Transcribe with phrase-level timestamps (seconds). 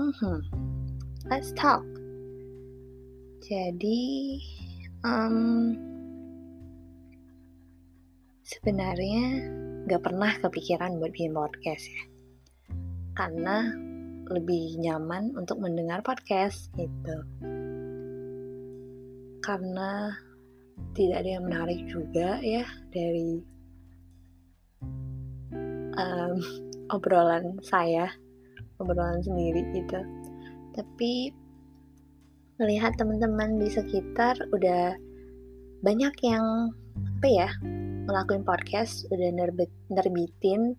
[0.00, 0.40] Hmm,
[1.28, 1.84] let's talk.
[3.44, 4.40] Jadi,
[5.04, 5.76] um,
[8.40, 9.44] sebenarnya
[9.84, 12.04] gak pernah kepikiran buat bikin podcast ya.
[13.12, 13.68] Karena
[14.32, 17.16] lebih nyaman untuk mendengar podcast gitu.
[19.44, 20.16] Karena
[20.96, 23.44] tidak ada yang menarik juga ya dari
[25.92, 26.40] um,
[26.96, 28.08] obrolan saya,
[28.80, 30.00] obrolan sendiri gitu.
[30.74, 31.30] Tapi
[32.60, 34.92] melihat teman-teman di sekitar udah
[35.80, 36.68] banyak yang
[37.20, 37.48] apa ya
[38.04, 40.76] ngelakuin podcast udah nerbit, nerbitin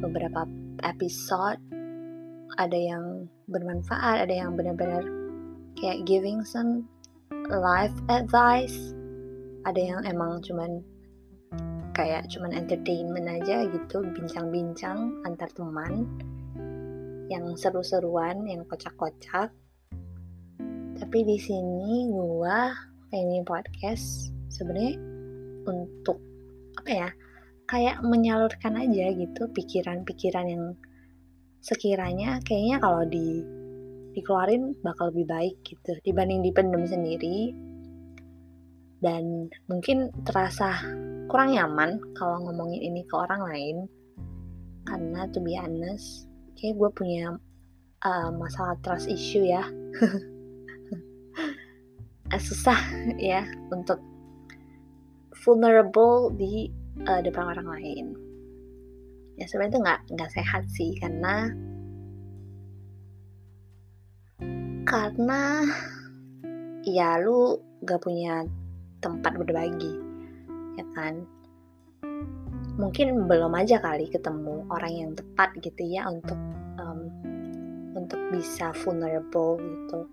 [0.00, 0.48] beberapa
[0.84, 1.60] episode
[2.56, 5.04] ada yang bermanfaat ada yang benar-benar
[5.76, 6.88] kayak giving some
[7.52, 8.96] life advice
[9.68, 10.80] ada yang emang cuman
[11.92, 16.06] kayak cuman entertainment aja gitu bincang-bincang antar teman
[17.28, 19.52] yang seru-seruan yang kocak-kocak.
[20.98, 22.72] Tapi di sini gua
[23.14, 24.96] ini podcast sebenarnya
[25.68, 26.18] untuk
[26.80, 27.08] apa ya
[27.68, 30.64] kayak menyalurkan aja gitu pikiran-pikiran yang
[31.60, 33.44] sekiranya kayaknya kalau di
[34.16, 37.52] dikeluarin bakal lebih baik gitu dibanding dipendam sendiri.
[38.98, 40.74] Dan mungkin terasa
[41.30, 43.76] kurang nyaman kalau ngomongin ini ke orang lain.
[44.82, 46.27] Karena to be honest
[46.58, 47.38] kayak gue punya
[48.02, 49.62] uh, masalah trust issue ya.
[52.38, 52.78] Susah
[53.16, 54.02] ya untuk
[55.46, 56.68] vulnerable di
[57.06, 58.06] uh, depan orang lain.
[59.38, 61.54] Ya sebenarnya itu nggak nggak sehat sih karena
[64.88, 65.68] karena
[66.82, 68.48] ya lu gak punya
[69.04, 70.00] tempat berbagi
[70.80, 71.28] ya kan
[72.78, 76.38] mungkin belum aja kali ketemu orang yang tepat gitu ya untuk
[76.78, 77.10] um,
[77.98, 80.06] untuk bisa vulnerable gitu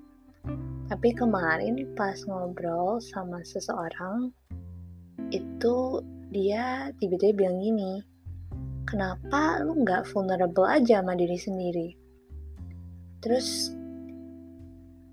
[0.86, 4.30] tapi kemarin pas ngobrol sama seseorang
[5.34, 7.94] itu dia tiba-tiba bilang gini,
[8.86, 11.88] kenapa lu nggak vulnerable aja sama diri sendiri?
[13.26, 13.74] Terus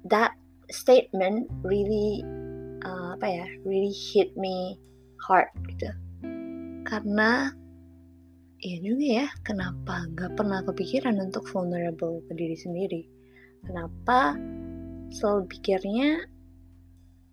[0.05, 0.37] that
[0.69, 2.21] statement really
[2.85, 4.77] uh, apa ya, really hit me
[5.25, 5.89] hard gitu.
[6.83, 7.51] Karena
[8.63, 13.03] ya juga ya, kenapa nggak pernah kepikiran untuk vulnerable ke diri sendiri?
[13.63, 14.35] Kenapa
[15.15, 16.11] selalu pikirnya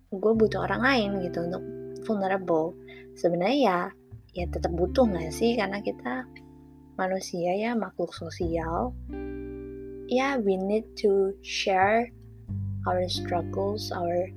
[0.10, 1.64] gue butuh orang lain gitu untuk
[2.06, 2.78] vulnerable?
[3.18, 3.80] Sebenarnya ya
[4.38, 5.58] ya tetap butuh nggak sih?
[5.58, 6.26] Karena kita
[6.98, 8.94] manusia ya makhluk sosial.
[10.10, 12.10] Ya we need to share
[12.88, 14.32] our struggles our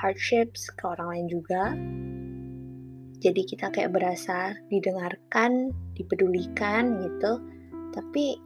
[0.00, 1.76] hardships ke orang lain juga
[3.20, 7.40] jadi kita kayak berasa didengarkan dipedulikan gitu
[7.92, 8.40] tapi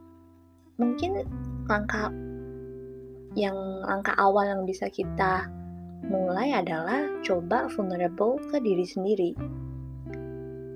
[0.75, 1.23] mungkin
[1.65, 2.11] langkah
[3.35, 5.47] yang langkah awal yang bisa kita
[6.07, 9.31] mulai adalah coba vulnerable ke diri sendiri.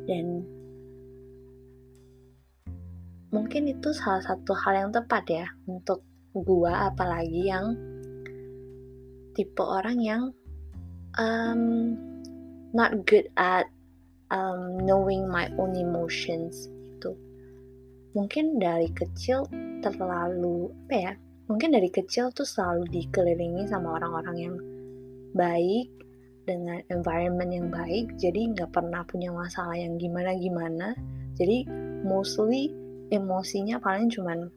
[0.09, 0.43] Dan
[3.29, 6.01] mungkin itu salah satu hal yang tepat ya untuk
[6.33, 7.77] gua apalagi yang
[9.37, 10.23] tipe orang yang
[11.21, 11.93] um,
[12.73, 13.69] not good at
[14.29, 17.13] um, knowing my own emotions itu
[18.13, 19.45] mungkin dari kecil
[19.85, 21.13] terlalu apa ya
[21.49, 24.55] mungkin dari kecil tuh selalu dikelilingi sama orang-orang yang
[25.33, 25.89] baik
[26.45, 30.87] dengan environment yang baik jadi nggak pernah punya masalah yang gimana gimana
[31.37, 31.65] jadi
[32.01, 32.73] mostly
[33.13, 34.49] emosinya paling cuman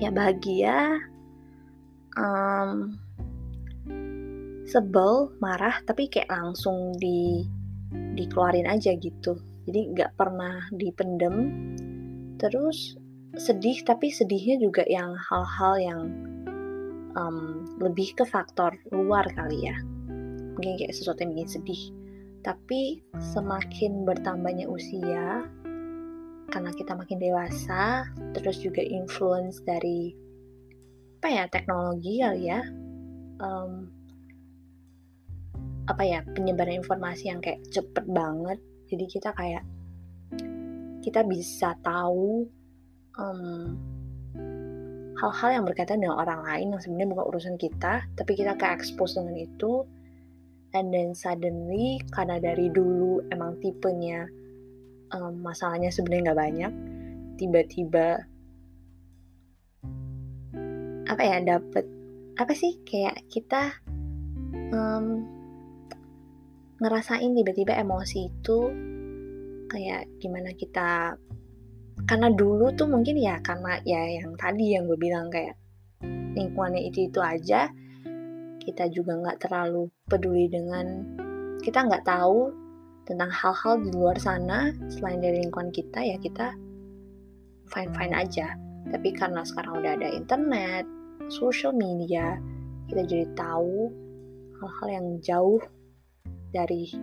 [0.00, 1.00] ya bahagia
[2.16, 2.96] um,
[4.64, 7.44] sebel marah tapi kayak langsung di
[8.14, 9.38] dikeluarin aja gitu.
[9.64, 11.36] Jadi nggak pernah dipendem.
[12.36, 12.98] Terus
[13.34, 16.02] sedih tapi sedihnya juga yang hal-hal yang
[17.18, 19.76] um, lebih ke faktor luar kali ya.
[20.54, 21.82] Mungkin kayak sesuatu yang bikin sedih.
[22.44, 23.00] Tapi
[23.32, 25.48] semakin bertambahnya usia
[26.52, 28.04] karena kita makin dewasa
[28.36, 30.12] terus juga influence dari
[31.24, 32.60] apa ya teknologi kali ya
[33.40, 33.88] um,
[35.84, 38.58] apa ya penyebaran informasi yang kayak cepet banget.
[38.88, 39.64] Jadi kita kayak
[41.04, 42.48] kita bisa tahu
[43.20, 43.76] um,
[45.20, 49.16] hal-hal yang berkaitan dengan orang lain yang sebenarnya bukan urusan kita, tapi kita kayak expose
[49.16, 49.84] dengan itu,
[50.72, 54.24] and then suddenly karena dari dulu emang tipenya
[55.12, 56.72] um, masalahnya sebenarnya nggak banyak,
[57.36, 58.24] tiba-tiba
[61.04, 61.84] apa ya dapet
[62.40, 63.76] apa sih kayak kita
[64.72, 65.33] um,
[66.82, 68.58] ngerasain tiba-tiba emosi itu
[69.70, 71.18] kayak gimana kita
[72.04, 75.54] karena dulu tuh mungkin ya karena ya yang tadi yang gue bilang kayak
[76.34, 77.70] lingkungannya itu-itu aja,
[78.60, 81.06] kita juga nggak terlalu peduli dengan
[81.62, 82.50] kita nggak tahu
[83.06, 86.52] tentang hal-hal di luar sana selain dari lingkungan kita ya kita
[87.70, 88.58] fine fine aja.
[88.90, 90.84] Tapi karena sekarang udah ada internet
[91.32, 92.36] social media
[92.92, 93.88] kita jadi tahu
[94.60, 95.62] hal-hal yang jauh
[96.54, 96.94] dari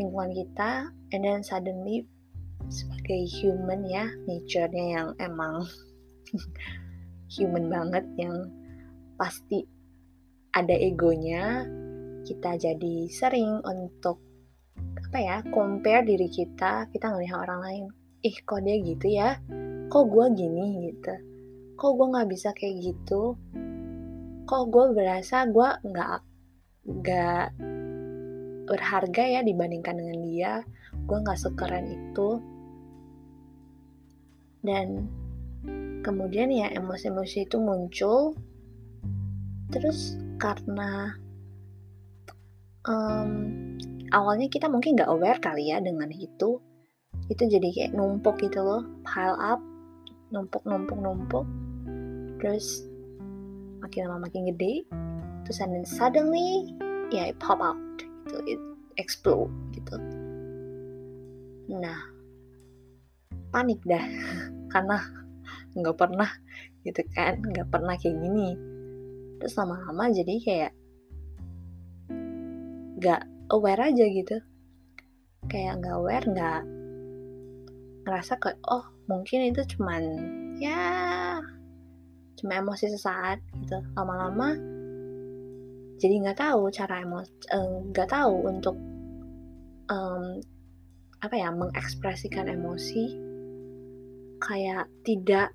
[0.00, 2.08] lingkungan kita and then suddenly
[2.72, 5.68] sebagai human ya nature-nya yang emang
[7.36, 8.48] human banget yang
[9.20, 9.68] pasti
[10.56, 11.68] ada egonya
[12.24, 14.24] kita jadi sering untuk
[15.08, 17.84] apa ya compare diri kita kita ngelihat orang lain
[18.26, 19.38] ih kok dia gitu ya?
[19.88, 20.90] Kok gue gini?
[20.90, 21.14] gitu.
[21.78, 23.38] Kok gue nggak bisa kayak gitu?
[24.48, 26.18] Kok gue berasa gue nggak
[26.88, 27.46] nggak
[28.68, 30.52] berharga ya dibandingkan dengan dia.
[31.08, 32.38] Gue nggak sekeren itu.
[34.62, 35.08] Dan
[36.04, 38.36] kemudian ya emosi-emosi itu muncul.
[39.72, 41.12] Terus karena
[42.88, 43.30] um,
[44.14, 46.60] awalnya kita mungkin nggak aware kali ya dengan itu.
[47.28, 49.60] Itu jadi kayak numpuk gitu loh pile up
[50.32, 51.46] numpuk numpuk numpuk.
[52.40, 52.84] Terus
[53.82, 54.84] makin lama makin gede.
[55.44, 56.72] Terus and then suddenly
[57.08, 57.80] ya yeah, it pop out
[58.28, 58.60] gitu it
[59.00, 59.96] explode gitu.
[61.72, 62.00] Nah
[63.48, 64.04] panik dah.
[64.72, 65.00] Karena
[65.72, 66.28] nggak pernah
[66.84, 67.40] gitu kan.
[67.40, 68.52] Nggak pernah kayak gini.
[69.40, 70.72] Terus lama-lama jadi kayak
[73.00, 74.36] nggak aware aja gitu.
[75.48, 76.60] Kayak nggak aware nggak
[78.04, 80.02] ngerasa kayak oh mungkin itu cuman
[80.60, 80.76] ya
[82.36, 83.80] cuma emosi sesaat gitu.
[83.96, 84.77] Lama-lama
[85.98, 88.76] jadi nggak tahu cara emosi eh, nggak uh, tahu untuk
[89.90, 90.38] um,
[91.18, 93.18] apa ya mengekspresikan emosi.
[94.38, 95.50] Kayak tidak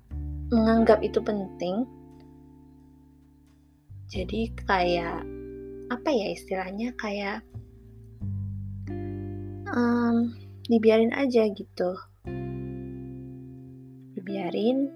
[0.52, 1.88] menganggap itu penting.
[4.12, 5.24] Jadi kayak
[5.88, 7.40] apa ya istilahnya kayak
[9.72, 10.36] um,
[10.68, 11.90] dibiarin aja gitu.
[14.12, 14.92] Dibiarin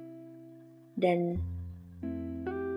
[1.00, 1.40] dan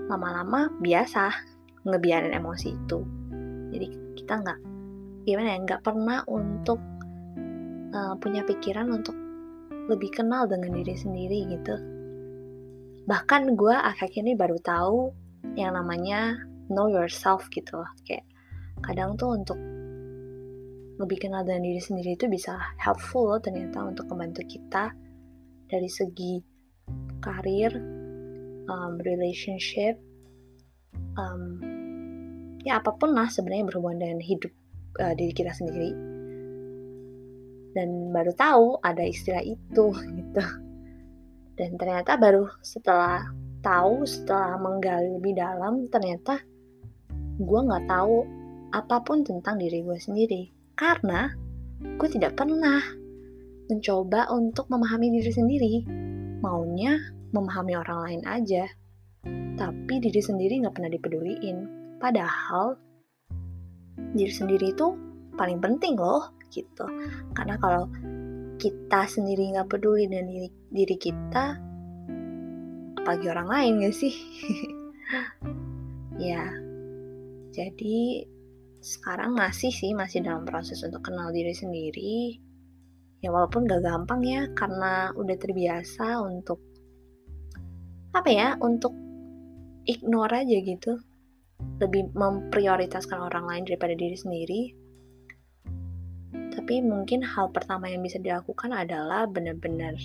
[0.08, 1.51] lama-lama biasa
[1.88, 3.00] ngebiarin emosi itu.
[3.72, 3.88] Jadi
[4.20, 4.60] kita nggak
[5.26, 6.80] gimana ya nggak pernah untuk
[7.94, 9.16] uh, punya pikiran untuk
[9.90, 11.76] lebih kenal dengan diri sendiri gitu.
[13.06, 15.10] Bahkan gue akhir ini baru tahu
[15.58, 16.38] yang namanya
[16.70, 18.24] know yourself gitu kayak
[18.86, 19.60] kadang tuh untuk
[21.02, 24.94] lebih kenal dengan diri sendiri itu bisa helpful loh ternyata untuk membantu kita
[25.66, 26.38] dari segi
[27.24, 27.74] karir,
[28.70, 29.98] um, relationship,
[31.18, 31.44] um,
[32.62, 34.54] ya apa pun lah sebenarnya berhubungan dengan hidup
[35.02, 35.92] uh, diri kita sendiri.
[37.72, 39.86] Dan baru tahu ada istilah itu
[40.20, 40.44] gitu.
[41.56, 43.28] Dan ternyata baru setelah
[43.62, 46.42] tahu, setelah menggali lebih dalam, ternyata
[47.42, 48.26] gue nggak tahu
[48.72, 50.48] apa pun tentang diri gue sendiri
[50.80, 51.34] karena
[52.00, 52.80] gue tidak pernah
[53.68, 55.74] mencoba untuk memahami diri sendiri.
[56.42, 56.98] Maunya
[57.32, 58.66] memahami orang lain aja.
[59.62, 61.58] Tapi diri sendiri gak pernah dipeduliin.
[62.02, 62.74] Padahal
[64.18, 64.98] diri sendiri itu
[65.38, 66.90] paling penting loh gitu.
[67.38, 67.86] Karena kalau
[68.58, 71.46] kita sendiri gak peduli dengan diri, diri kita,
[72.98, 74.14] apalagi orang lain gak sih?
[76.34, 76.42] ya,
[77.54, 78.26] jadi
[78.82, 82.42] sekarang masih sih masih dalam proses untuk kenal diri sendiri
[83.22, 86.58] ya walaupun gak gampang ya karena udah terbiasa untuk
[88.18, 89.11] apa ya untuk
[89.86, 91.02] ignore aja gitu.
[91.82, 94.62] Lebih memprioritaskan orang lain daripada diri sendiri.
[96.52, 99.98] Tapi mungkin hal pertama yang bisa dilakukan adalah benar-benar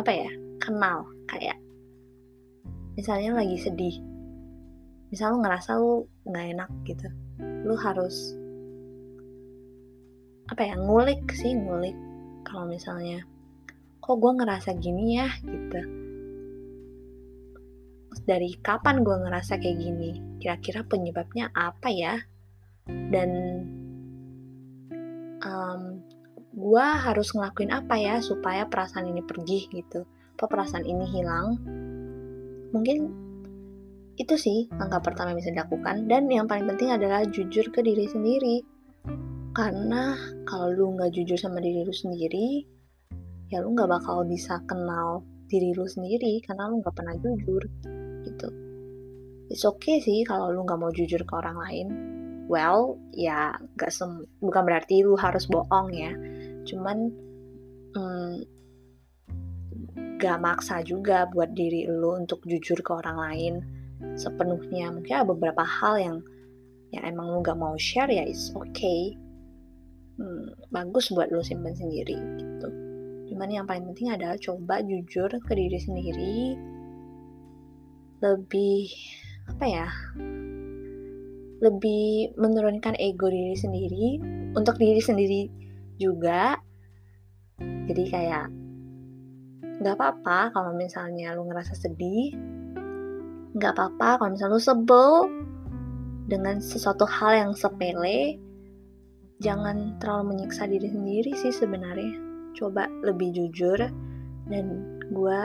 [0.00, 1.08] apa ya kenal.
[1.28, 1.60] Kayak
[2.96, 3.96] misalnya lagi sedih.
[5.12, 7.08] Misal lu ngerasa lu nggak enak gitu.
[7.68, 8.32] Lu harus
[10.48, 11.96] apa ya ngulik sih ngulik.
[12.48, 13.24] Kalau misalnya
[14.02, 15.30] kok gue ngerasa gini ya?
[15.46, 16.01] gitu
[18.22, 20.10] dari kapan gue ngerasa kayak gini?
[20.36, 22.20] Kira-kira penyebabnya apa ya?
[22.86, 23.30] Dan
[25.40, 25.82] um,
[26.52, 30.04] gue harus ngelakuin apa ya supaya perasaan ini pergi gitu?
[30.36, 31.48] Apa perasaan ini hilang?
[32.76, 32.98] Mungkin
[34.20, 36.10] itu sih langkah pertama yang bisa dilakukan.
[36.10, 38.60] Dan yang paling penting adalah jujur ke diri sendiri.
[39.52, 40.16] Karena
[40.48, 42.64] kalau lu nggak jujur sama diri lu sendiri
[43.52, 47.60] ya lu nggak bakal bisa kenal diri lu sendiri karena lu nggak pernah jujur
[48.24, 48.48] gitu.
[49.52, 51.86] It's okay sih kalau lu nggak mau jujur ke orang lain.
[52.48, 56.12] Well ya nggak sem bukan berarti lu harus bohong ya.
[56.64, 57.12] Cuman
[57.92, 58.34] hmm,
[60.22, 63.54] gak maksa juga buat diri lu untuk jujur ke orang lain
[64.14, 64.94] sepenuhnya.
[64.94, 66.16] Mungkin ada beberapa hal yang
[66.94, 69.18] yang emang lu gak mau share ya is okay.
[70.20, 72.68] Hmm, bagus buat lu simpen sendiri gitu.
[73.32, 76.54] Cuman yang paling penting adalah coba jujur ke diri sendiri
[78.22, 78.86] lebih
[79.50, 79.88] apa ya
[81.62, 84.18] lebih menurunkan ego diri sendiri
[84.58, 85.40] untuk diri sendiri
[85.98, 86.58] juga.
[87.62, 88.50] Jadi kayak
[89.82, 92.34] nggak apa-apa kalau misalnya lu ngerasa sedih
[93.52, 95.10] nggak apa-apa kalau misalnya lu sebel
[96.26, 98.38] dengan sesuatu hal yang sepele.
[99.42, 102.14] Jangan terlalu menyiksa diri sendiri sih sebenarnya.
[102.54, 103.78] Coba lebih jujur
[104.46, 104.66] dan
[105.10, 105.42] gue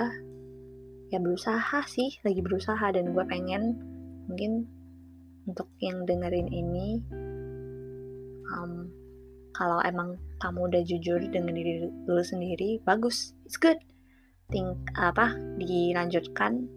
[1.09, 3.79] ya berusaha sih lagi berusaha dan gue pengen
[4.27, 4.67] mungkin
[5.47, 6.99] untuk yang dengerin ini
[8.51, 8.91] um,
[9.55, 13.79] kalau emang kamu udah jujur dengan diri lu sendiri bagus it's good.
[14.47, 16.71] Think apa dilanjutkan.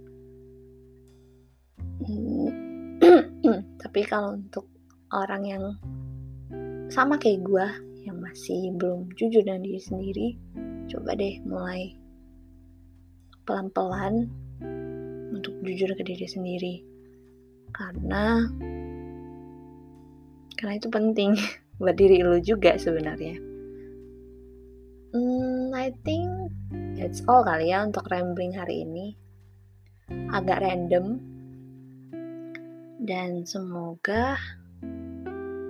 [3.83, 4.67] Tapi kalau untuk
[5.15, 5.65] orang yang
[6.91, 7.67] sama kayak gue
[8.07, 10.29] yang masih belum jujur dengan diri sendiri
[10.91, 11.95] coba deh mulai
[13.45, 14.29] pelan-pelan
[15.33, 16.75] untuk jujur ke diri sendiri.
[17.71, 18.45] Karena
[20.61, 21.39] karena itu penting
[21.81, 23.41] buat diri lo juga sebenarnya.
[25.11, 26.55] Hmm, I think
[26.95, 29.17] that's all kali ya untuk rambling hari ini.
[30.31, 31.19] Agak random.
[33.01, 34.37] Dan semoga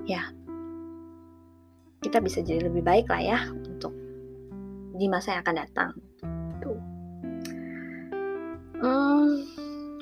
[0.05, 0.35] ya
[2.03, 3.95] kita bisa jadi lebih baik lah ya untuk
[4.99, 5.93] di masa yang akan datang.
[8.81, 9.45] Hmm,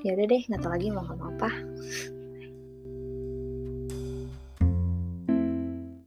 [0.07, 1.51] ya udah deh, nggak tahu lagi mau ngomong apa.